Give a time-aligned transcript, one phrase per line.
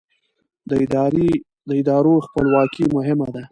[1.69, 3.43] د ادارو خپلواکي مهمه ده